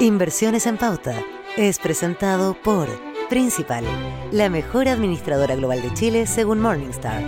Inversiones 0.00 0.66
en 0.66 0.78
Pauta 0.78 1.14
es 1.58 1.78
presentado 1.78 2.54
por 2.54 2.88
Principal, 3.28 3.84
la 4.32 4.48
mejor 4.48 4.88
administradora 4.88 5.56
global 5.56 5.82
de 5.82 5.92
Chile 5.92 6.26
según 6.26 6.58
Morningstar. 6.58 7.22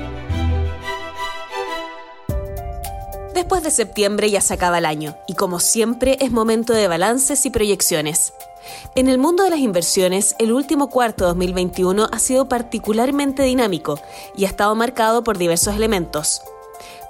Después 3.35 3.62
de 3.62 3.71
septiembre 3.71 4.30
ya 4.30 4.40
se 4.40 4.54
acaba 4.54 4.79
el 4.79 4.87
año 4.87 5.19
y 5.29 5.35
como 5.35 5.61
siempre 5.61 6.16
es 6.21 6.32
momento 6.32 6.72
de 6.72 6.88
balances 6.88 7.44
y 7.44 7.50
proyecciones. 7.50 8.32
En 8.94 9.06
el 9.10 9.18
mundo 9.18 9.44
de 9.44 9.50
las 9.50 9.58
inversiones, 9.58 10.34
el 10.38 10.50
último 10.50 10.88
cuarto 10.88 11.24
de 11.24 11.28
2021 11.28 12.08
ha 12.10 12.18
sido 12.18 12.48
particularmente 12.48 13.42
dinámico 13.42 14.00
y 14.34 14.46
ha 14.46 14.48
estado 14.48 14.74
marcado 14.74 15.22
por 15.22 15.36
diversos 15.36 15.76
elementos. 15.76 16.41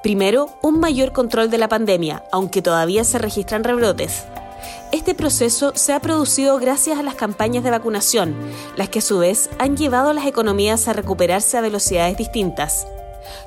Primero, 0.03 0.49
un 0.61 0.81
mayor 0.81 1.13
control 1.13 1.51
de 1.51 1.59
la 1.59 1.69
pandemia, 1.69 2.25
aunque 2.33 2.63
todavía 2.63 3.05
se 3.05 3.19
registran 3.19 3.63
rebrotes. 3.63 4.25
Este 4.93 5.15
proceso 5.15 5.73
se 5.75 5.93
ha 5.93 6.01
producido 6.01 6.59
gracias 6.59 6.99
a 6.99 7.03
las 7.03 7.15
campañas 7.15 7.65
de 7.65 7.71
vacunación, 7.71 8.35
las 8.77 8.89
que 8.89 8.99
a 8.99 9.03
su 9.03 9.19
vez 9.19 9.49
han 9.59 9.77
llevado 9.77 10.11
a 10.11 10.15
las 10.15 10.27
economías 10.27 10.89
a 10.89 10.93
recuperarse 10.93 11.57
a 11.57 11.63
velocidades 11.63 12.17
distintas. 12.17 12.87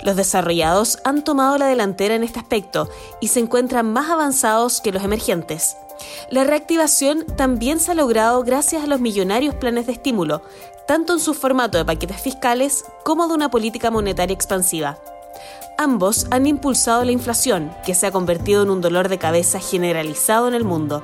Los 0.01 0.15
desarrollados 0.15 0.99
han 1.03 1.23
tomado 1.23 1.57
la 1.57 1.67
delantera 1.67 2.15
en 2.15 2.23
este 2.23 2.39
aspecto 2.39 2.89
y 3.19 3.27
se 3.27 3.39
encuentran 3.39 3.91
más 3.91 4.09
avanzados 4.09 4.81
que 4.81 4.91
los 4.91 5.03
emergentes. 5.03 5.77
La 6.29 6.43
reactivación 6.43 7.25
también 7.37 7.79
se 7.79 7.91
ha 7.91 7.95
logrado 7.95 8.43
gracias 8.43 8.83
a 8.83 8.87
los 8.87 8.99
millonarios 8.99 9.55
planes 9.55 9.85
de 9.85 9.93
estímulo, 9.93 10.41
tanto 10.87 11.13
en 11.13 11.19
su 11.19 11.33
formato 11.33 11.77
de 11.77 11.85
paquetes 11.85 12.21
fiscales 12.21 12.85
como 13.03 13.27
de 13.27 13.33
una 13.33 13.49
política 13.49 13.91
monetaria 13.91 14.33
expansiva. 14.33 14.97
Ambos 15.77 16.27
han 16.31 16.47
impulsado 16.47 17.03
la 17.03 17.11
inflación, 17.11 17.71
que 17.85 17.95
se 17.95 18.07
ha 18.07 18.11
convertido 18.11 18.63
en 18.63 18.69
un 18.69 18.81
dolor 18.81 19.09
de 19.09 19.17
cabeza 19.17 19.59
generalizado 19.59 20.47
en 20.47 20.53
el 20.53 20.63
mundo. 20.63 21.03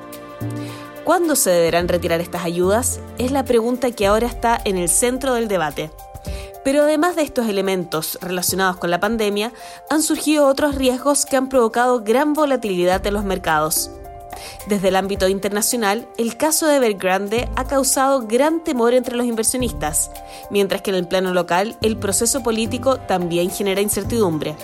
¿Cuándo 1.03 1.35
se 1.35 1.49
deberán 1.49 1.87
retirar 1.87 2.21
estas 2.21 2.45
ayudas? 2.45 2.99
Es 3.17 3.31
la 3.31 3.43
pregunta 3.43 3.91
que 3.91 4.07
ahora 4.07 4.27
está 4.27 4.61
en 4.63 4.77
el 4.77 4.87
centro 4.87 5.33
del 5.33 5.47
debate. 5.47 5.91
Pero 6.63 6.83
además 6.83 7.15
de 7.15 7.23
estos 7.23 7.47
elementos 7.47 8.19
relacionados 8.21 8.77
con 8.77 8.91
la 8.91 8.99
pandemia, 8.99 9.51
han 9.89 10.03
surgido 10.03 10.47
otros 10.47 10.75
riesgos 10.75 11.25
que 11.25 11.35
han 11.37 11.49
provocado 11.49 12.01
gran 12.03 12.33
volatilidad 12.33 13.05
en 13.05 13.15
los 13.15 13.23
mercados. 13.23 13.91
Desde 14.67 14.89
el 14.89 14.95
ámbito 14.95 15.27
internacional, 15.27 16.07
el 16.17 16.37
caso 16.37 16.67
de 16.67 16.77
Evergrande 16.77 17.49
ha 17.55 17.65
causado 17.65 18.27
gran 18.27 18.63
temor 18.63 18.93
entre 18.93 19.15
los 19.15 19.25
inversionistas, 19.25 20.11
mientras 20.49 20.81
que 20.81 20.91
en 20.91 20.97
el 20.97 21.07
plano 21.07 21.33
local 21.33 21.77
el 21.81 21.97
proceso 21.97 22.43
político 22.43 22.97
también 22.97 23.49
genera 23.49 23.81
incertidumbre. 23.81 24.55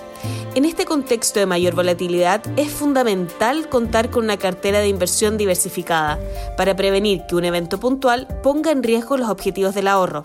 En 0.56 0.66
este 0.66 0.86
contexto 0.86 1.40
de 1.40 1.46
mayor 1.46 1.76
volatilidad 1.76 2.42
es 2.58 2.72
fundamental 2.72 3.70
contar 3.70 4.10
con 4.10 4.24
una 4.24 4.38
cartera 4.38 4.80
de 4.80 4.88
inversión 4.88 5.38
diversificada 5.38 6.20
para 6.58 6.76
prevenir 6.76 7.24
que 7.28 7.36
un 7.36 7.46
evento 7.46 7.80
puntual 7.80 8.28
ponga 8.42 8.72
en 8.72 8.82
riesgo 8.82 9.18
los 9.18 9.30
objetivos 9.30 9.76
del 9.76 9.88
ahorro. 9.88 10.24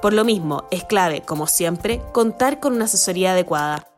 Por 0.00 0.12
lo 0.12 0.24
mismo, 0.24 0.64
es 0.70 0.84
clave, 0.84 1.22
como 1.22 1.46
siempre, 1.46 2.02
contar 2.12 2.60
con 2.60 2.74
una 2.74 2.84
asesoría 2.84 3.32
adecuada. 3.32 3.88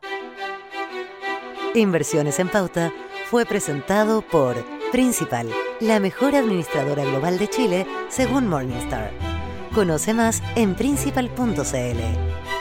Inversiones 1.75 2.39
en 2.39 2.49
Pauta 2.49 2.91
fue 3.29 3.45
presentado 3.45 4.21
por 4.21 4.76
Principal, 4.91 5.49
la 5.81 5.99
mejor 5.99 6.33
administradora 6.33 7.03
global 7.03 7.37
de 7.37 7.49
Chile 7.49 7.85
según 8.07 8.47
Morningstar. 8.47 9.11
Conoce 9.75 10.13
más 10.13 10.41
en 10.55 10.75
principal.cl. 10.75 12.56